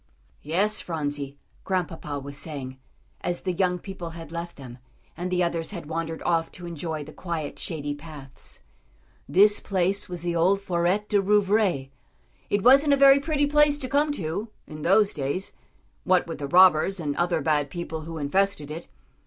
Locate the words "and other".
16.99-17.39